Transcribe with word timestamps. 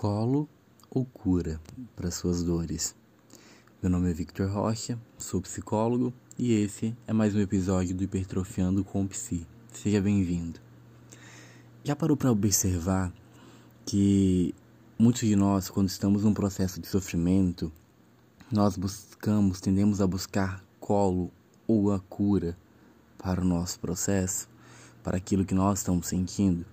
colo 0.00 0.48
ou 0.88 1.04
cura 1.04 1.60
para 1.96 2.08
suas 2.12 2.44
dores. 2.44 2.94
Meu 3.82 3.90
nome 3.90 4.08
é 4.08 4.14
Victor 4.14 4.48
Rocha, 4.48 4.96
sou 5.18 5.42
psicólogo 5.42 6.14
e 6.38 6.52
esse 6.52 6.96
é 7.04 7.12
mais 7.12 7.34
um 7.34 7.40
episódio 7.40 7.96
do 7.96 8.04
Hipertrofiando 8.04 8.84
com 8.84 9.02
o 9.02 9.08
Psi. 9.08 9.44
Seja 9.72 10.00
bem-vindo. 10.00 10.60
Já 11.82 11.96
parou 11.96 12.16
para 12.16 12.30
observar 12.30 13.12
que 13.84 14.54
muitos 14.96 15.22
de 15.22 15.34
nós, 15.34 15.68
quando 15.68 15.88
estamos 15.88 16.22
num 16.22 16.32
processo 16.32 16.80
de 16.80 16.86
sofrimento, 16.86 17.72
nós 18.52 18.76
buscamos, 18.76 19.60
tendemos 19.60 20.00
a 20.00 20.06
buscar 20.06 20.64
colo 20.78 21.28
ou 21.66 21.92
a 21.92 21.98
cura 21.98 22.56
para 23.18 23.40
o 23.40 23.44
nosso 23.44 23.80
processo, 23.80 24.48
para 25.02 25.16
aquilo 25.16 25.44
que 25.44 25.56
nós 25.56 25.80
estamos 25.80 26.06
sentindo? 26.06 26.64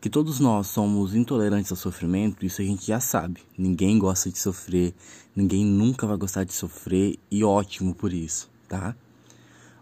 Que 0.00 0.08
todos 0.08 0.38
nós 0.38 0.68
somos 0.68 1.12
intolerantes 1.12 1.72
ao 1.72 1.76
sofrimento, 1.76 2.46
isso 2.46 2.62
a 2.62 2.64
gente 2.64 2.86
já 2.86 3.00
sabe. 3.00 3.42
Ninguém 3.58 3.98
gosta 3.98 4.30
de 4.30 4.38
sofrer, 4.38 4.94
ninguém 5.34 5.64
nunca 5.64 6.06
vai 6.06 6.16
gostar 6.16 6.44
de 6.44 6.52
sofrer 6.52 7.18
e 7.28 7.42
ótimo 7.42 7.92
por 7.92 8.12
isso, 8.12 8.48
tá? 8.68 8.94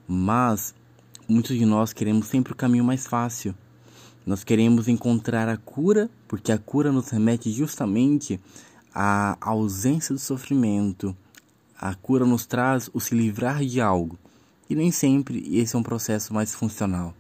Mas 0.08 0.74
muitos 1.28 1.54
de 1.54 1.66
nós 1.66 1.92
queremos 1.92 2.28
sempre 2.28 2.54
o 2.54 2.56
caminho 2.56 2.82
mais 2.82 3.06
fácil. 3.06 3.54
Nós 4.24 4.42
queremos 4.42 4.88
encontrar 4.88 5.50
a 5.50 5.56
cura, 5.58 6.08
porque 6.26 6.50
a 6.50 6.56
cura 6.56 6.90
nos 6.90 7.10
remete 7.10 7.50
justamente 7.50 8.40
à 8.94 9.36
ausência 9.38 10.14
do 10.14 10.18
sofrimento. 10.18 11.14
A 11.78 11.94
cura 11.94 12.24
nos 12.24 12.46
traz 12.46 12.88
o 12.94 13.00
se 13.00 13.14
livrar 13.14 13.62
de 13.66 13.82
algo. 13.82 14.18
E 14.68 14.74
nem 14.74 14.90
sempre 14.90 15.46
esse 15.54 15.76
é 15.76 15.78
um 15.78 15.82
processo 15.82 16.32
mais 16.32 16.54
funcional. 16.54 17.14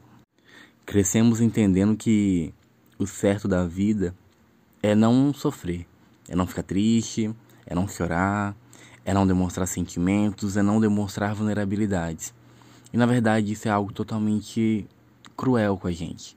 Crescemos 0.86 1.42
entendendo 1.42 1.94
que 1.94 2.54
o 2.98 3.06
certo 3.06 3.46
da 3.46 3.66
vida 3.66 4.14
é 4.82 4.94
não 4.94 5.32
sofrer, 5.34 5.86
é 6.28 6.36
não 6.36 6.46
ficar 6.46 6.62
triste, 6.62 7.34
é 7.66 7.74
não 7.74 7.88
chorar, 7.88 8.56
é 9.04 9.12
não 9.12 9.26
demonstrar 9.26 9.66
sentimentos, 9.66 10.56
é 10.56 10.62
não 10.62 10.80
demonstrar 10.80 11.34
vulnerabilidades. 11.34 12.34
E 12.92 12.96
na 12.96 13.06
verdade 13.06 13.52
isso 13.52 13.68
é 13.68 13.70
algo 13.70 13.92
totalmente 13.92 14.86
cruel 15.36 15.76
com 15.76 15.88
a 15.88 15.92
gente. 15.92 16.36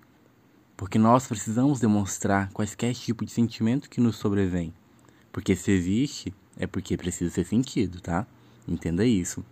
Porque 0.76 0.98
nós 0.98 1.28
precisamos 1.28 1.80
demonstrar 1.80 2.50
quaisquer 2.52 2.94
tipo 2.94 3.26
de 3.26 3.32
sentimento 3.32 3.90
que 3.90 4.02
nos 4.02 4.16
sobrevém. 4.16 4.74
Porque 5.32 5.56
se 5.56 5.72
existe, 5.72 6.34
é 6.58 6.66
porque 6.66 6.98
precisa 6.98 7.32
ser 7.32 7.46
sentido, 7.46 8.02
tá? 8.02 8.26
Entenda 8.68 9.06
isso. 9.06 9.44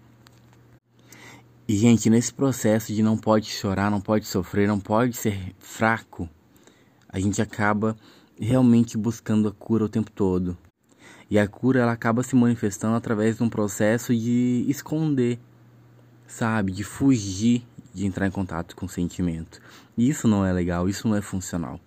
E, 1.67 1.75
gente, 1.75 2.09
nesse 2.09 2.33
processo 2.33 2.93
de 2.93 3.03
não 3.03 3.17
pode 3.17 3.49
chorar, 3.49 3.91
não 3.91 3.99
pode 3.99 4.25
sofrer, 4.25 4.67
não 4.67 4.79
pode 4.79 5.17
ser 5.17 5.53
fraco, 5.59 6.29
a 7.17 7.19
gente 7.19 7.41
acaba 7.41 7.97
realmente 8.39 8.95
buscando 8.95 9.47
a 9.47 9.51
cura 9.51 9.85
o 9.85 9.89
tempo 9.89 10.11
todo. 10.11 10.55
E 11.31 11.39
a 11.39 11.47
cura 11.47 11.79
ela 11.79 11.91
acaba 11.91 12.21
se 12.21 12.35
manifestando 12.35 12.95
através 12.95 13.37
de 13.37 13.43
um 13.43 13.49
processo 13.49 14.15
de 14.15 14.63
esconder, 14.67 15.39
sabe? 16.27 16.71
De 16.71 16.83
fugir 16.83 17.65
de 17.91 18.05
entrar 18.05 18.27
em 18.27 18.31
contato 18.31 18.75
com 18.75 18.85
o 18.85 18.89
sentimento. 18.89 19.59
E 19.97 20.07
isso 20.07 20.27
não 20.27 20.45
é 20.45 20.53
legal, 20.53 20.87
isso 20.87 21.07
não 21.07 21.15
é 21.15 21.21
funcional. 21.21 21.79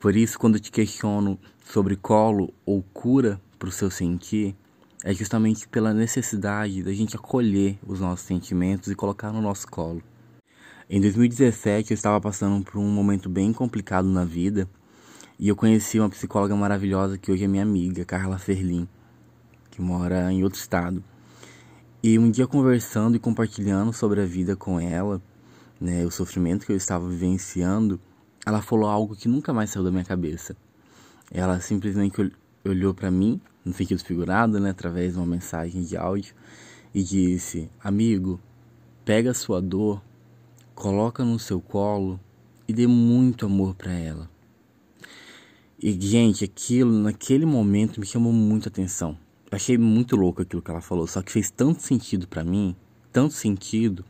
Por 0.00 0.16
isso, 0.16 0.38
quando 0.38 0.58
te 0.58 0.72
questiono 0.72 1.38
sobre 1.62 1.94
colo 1.94 2.54
ou 2.64 2.82
cura 2.94 3.38
para 3.58 3.68
o 3.68 3.72
seu 3.72 3.90
sentir, 3.90 4.56
é 5.04 5.12
justamente 5.12 5.68
pela 5.68 5.92
necessidade 5.92 6.82
da 6.82 6.92
gente 6.94 7.16
acolher 7.16 7.78
os 7.86 8.00
nossos 8.00 8.24
sentimentos 8.24 8.90
e 8.90 8.94
colocar 8.94 9.30
no 9.30 9.42
nosso 9.42 9.68
colo. 9.68 10.02
Em 10.94 11.00
2017 11.00 11.90
eu 11.90 11.94
estava 11.94 12.20
passando 12.20 12.62
por 12.62 12.76
um 12.76 12.86
momento 12.86 13.26
bem 13.26 13.50
complicado 13.50 14.06
na 14.06 14.26
vida 14.26 14.68
e 15.38 15.48
eu 15.48 15.56
conheci 15.56 15.98
uma 15.98 16.10
psicóloga 16.10 16.54
maravilhosa 16.54 17.16
que 17.16 17.32
hoje 17.32 17.44
é 17.44 17.48
minha 17.48 17.62
amiga, 17.62 18.04
Carla 18.04 18.36
Ferlin, 18.36 18.86
que 19.70 19.80
mora 19.80 20.30
em 20.30 20.44
outro 20.44 20.60
estado. 20.60 21.02
E 22.02 22.18
um 22.18 22.30
dia 22.30 22.46
conversando 22.46 23.16
e 23.16 23.18
compartilhando 23.18 23.90
sobre 23.94 24.20
a 24.20 24.26
vida 24.26 24.54
com 24.54 24.78
ela, 24.78 25.22
né, 25.80 26.04
o 26.04 26.10
sofrimento 26.10 26.66
que 26.66 26.72
eu 26.72 26.76
estava 26.76 27.08
vivenciando, 27.08 27.98
ela 28.44 28.60
falou 28.60 28.90
algo 28.90 29.16
que 29.16 29.28
nunca 29.28 29.50
mais 29.50 29.70
saiu 29.70 29.84
da 29.86 29.90
minha 29.90 30.04
cabeça. 30.04 30.54
Ela 31.30 31.58
simplesmente 31.58 32.20
olhou 32.66 32.92
para 32.92 33.10
mim, 33.10 33.40
no 33.64 33.72
sentido 33.72 34.04
figurado, 34.04 34.60
né, 34.60 34.68
através 34.68 35.14
de 35.14 35.18
uma 35.18 35.26
mensagem 35.26 35.84
de 35.84 35.96
áudio, 35.96 36.34
e 36.94 37.02
disse: 37.02 37.70
Amigo, 37.82 38.38
pega 39.06 39.30
a 39.30 39.34
sua 39.34 39.58
dor 39.58 40.02
coloca 40.74 41.24
no 41.24 41.38
seu 41.38 41.60
colo 41.60 42.18
e 42.66 42.72
dê 42.72 42.86
muito 42.86 43.46
amor 43.46 43.74
para 43.74 43.92
ela. 43.92 44.30
E 45.78 45.92
gente, 46.00 46.44
aquilo 46.44 46.92
naquele 46.92 47.44
momento 47.44 47.98
me 48.00 48.06
chamou 48.06 48.32
muita 48.32 48.68
atenção. 48.68 49.18
Eu 49.50 49.56
achei 49.56 49.76
muito 49.76 50.16
louco 50.16 50.42
aquilo 50.42 50.62
que 50.62 50.70
ela 50.70 50.80
falou, 50.80 51.06
só 51.06 51.20
que 51.22 51.32
fez 51.32 51.50
tanto 51.50 51.82
sentido 51.82 52.26
para 52.26 52.44
mim, 52.44 52.76
tanto 53.12 53.34
sentido, 53.34 54.04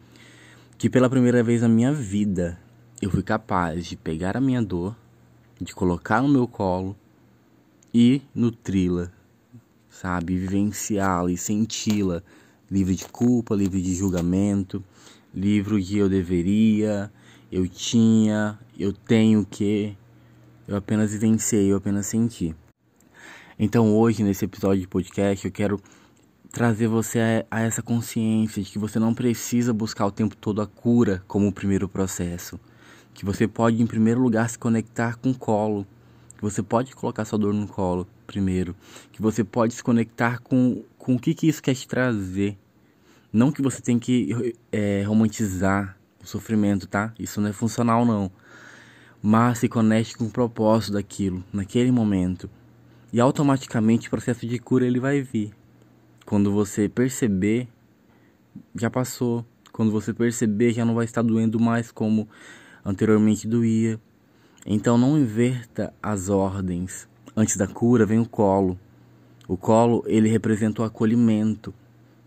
que 0.79 0.91
pela 0.91 1.09
primeira 1.09 1.43
vez 1.43 1.63
na 1.63 1.69
minha 1.69 1.93
vida 1.93 2.61
eu 3.01 3.11
fui 3.11 3.23
capaz 3.23 3.87
de 3.87 3.97
pegar 3.97 4.37
a 4.37 4.41
minha 4.41 4.63
dor, 4.63 4.97
de 5.61 5.75
colocar 5.75 6.23
no 6.23 6.29
meu 6.29 6.47
colo 6.47 6.97
e 7.93 8.23
nutri-la, 8.35 9.11
sabe, 9.89 10.37
vivenciá-la 10.37 11.31
e 11.31 11.37
senti-la 11.37 12.23
livre 12.71 12.95
de 12.95 13.07
culpa, 13.07 13.55
livre 13.55 13.83
de 13.83 13.95
julgamento, 13.95 14.85
livro 15.35 15.81
de 15.81 15.99
eu 15.99 16.09
deveria, 16.09 17.13
eu 17.51 17.69
tinha, 17.69 18.59
eu 18.79 18.93
tenho 18.93 19.45
que, 19.45 19.97
eu 20.67 20.77
apenas 20.77 21.13
vivenciei, 21.13 21.73
eu 21.73 21.77
apenas 21.77 22.07
senti. 22.07 22.55
Então 23.59 23.97
hoje 23.97 24.23
nesse 24.23 24.45
episódio 24.45 24.81
de 24.81 24.89
podcast 24.89 25.45
eu 25.45 25.53
quero 25.53 25.81
trazer 26.53 26.87
você 26.87 27.19
a, 27.19 27.59
a, 27.59 27.61
essa 27.63 27.83
consciência 27.83 28.63
de 28.63 28.71
que 28.71 28.79
você 28.79 28.99
não 28.99 29.15
precisa 29.15 29.73
buscar 29.73 30.07
o 30.07 30.11
tempo 30.11 30.37
todo 30.37 30.61
a 30.61 30.67
cura 30.67 31.23
como 31.27 31.49
o 31.49 31.53
primeiro 31.53 31.89
processo. 31.89 32.61
Que 33.15 33.25
você 33.25 33.49
pode, 33.49 33.83
em 33.83 33.87
primeiro 33.87 34.21
lugar, 34.21 34.49
se 34.49 34.59
conectar 34.59 35.17
com 35.17 35.31
o 35.31 35.35
colo. 35.35 35.87
Que 36.37 36.43
você 36.43 36.63
pode 36.63 36.95
colocar 36.95 37.25
sua 37.25 37.39
dor 37.39 37.55
no 37.55 37.67
colo 37.67 38.07
primeiro. 38.27 38.75
Que 39.11 39.21
você 39.21 39.43
pode 39.43 39.75
se 39.75 39.83
conectar 39.83 40.41
com, 40.41 40.83
com 40.99 41.15
o 41.15 41.19
que, 41.19 41.35
que 41.35 41.47
isso 41.47 41.63
quer 41.63 41.75
te 41.75 41.87
trazer. 41.87 42.59
Não 43.33 43.51
que 43.51 43.63
você 43.63 43.81
tem 43.81 43.99
que 43.99 44.55
é, 44.71 45.03
romantizar 45.05 45.97
o 46.23 46.27
sofrimento, 46.27 46.87
tá? 46.87 47.15
Isso 47.19 47.41
não 47.41 47.49
é 47.49 47.53
funcional, 47.53 48.05
não. 48.05 48.31
Mas 49.23 49.59
se 49.59 49.69
conecte 49.69 50.17
com 50.17 50.25
o 50.25 50.31
propósito 50.31 50.93
daquilo, 50.93 51.43
naquele 51.53 51.91
momento. 51.91 52.51
E 53.13 53.21
automaticamente 53.21 54.09
o 54.09 54.11
processo 54.11 54.47
de 54.47 54.59
cura 54.59 54.87
ele 54.87 55.01
vai 55.01 55.23
vir. 55.23 55.53
Quando 56.27 56.53
você 56.53 56.89
perceber, 56.89 57.69
já 58.75 58.91
passou. 58.91 59.45
Quando 59.73 59.91
você 59.91 60.13
perceber, 60.13 60.73
já 60.73 60.85
não 60.85 60.95
vai 60.95 61.05
estar 61.05 61.23
doendo 61.23 61.59
mais 61.59 61.91
como 61.91 62.29
anteriormente 62.85 63.49
doía. 63.49 63.99
Então 64.67 64.99
não 64.99 65.19
inverta 65.19 65.93
as 66.03 66.29
ordens. 66.29 67.09
Antes 67.35 67.57
da 67.57 67.67
cura 67.67 68.05
vem 68.05 68.19
o 68.19 68.29
colo. 68.29 68.79
O 69.49 69.57
colo 69.57 70.05
ele 70.07 70.29
representa 70.29 70.83
o 70.83 70.85
acolhimento. 70.85 71.75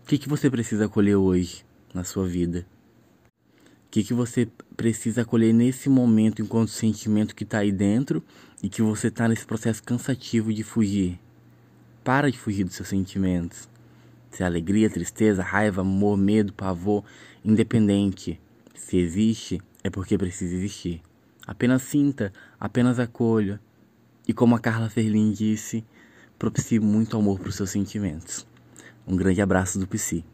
O 0.06 0.08
que, 0.08 0.18
que 0.18 0.28
você 0.28 0.48
precisa 0.48 0.84
acolher 0.84 1.16
hoje 1.16 1.64
na 1.92 2.04
sua 2.04 2.28
vida? 2.28 2.64
O 3.26 3.90
que, 3.90 4.04
que 4.04 4.14
você 4.14 4.48
precisa 4.76 5.22
acolher 5.22 5.52
nesse 5.52 5.88
momento 5.88 6.40
enquanto 6.40 6.68
sentimento 6.68 7.34
que 7.34 7.42
está 7.42 7.58
aí 7.58 7.72
dentro 7.72 8.22
e 8.62 8.68
que 8.68 8.82
você 8.82 9.08
está 9.08 9.26
nesse 9.26 9.44
processo 9.44 9.82
cansativo 9.82 10.54
de 10.54 10.62
fugir? 10.62 11.18
Para 12.04 12.30
de 12.30 12.38
fugir 12.38 12.62
dos 12.62 12.76
seus 12.76 12.88
sentimentos. 12.88 13.68
Se 14.30 14.44
é 14.44 14.46
alegria, 14.46 14.88
tristeza, 14.88 15.42
raiva, 15.42 15.80
amor, 15.80 16.16
medo, 16.16 16.52
pavor, 16.52 17.02
independente. 17.44 18.40
Se 18.76 18.96
existe, 18.98 19.60
é 19.82 19.90
porque 19.90 20.16
precisa 20.16 20.54
existir. 20.54 21.02
Apenas 21.44 21.82
sinta, 21.82 22.32
apenas 22.60 23.00
acolha. 23.00 23.60
E 24.28 24.32
como 24.32 24.54
a 24.54 24.60
Carla 24.60 24.88
Ferlin 24.88 25.32
disse, 25.32 25.84
propicie 26.38 26.78
muito 26.78 27.16
amor 27.16 27.40
para 27.40 27.48
os 27.48 27.56
seus 27.56 27.70
sentimentos. 27.70 28.46
Um 29.06 29.16
grande 29.16 29.40
abraço 29.40 29.78
do 29.78 29.86
Psi. 29.86 30.24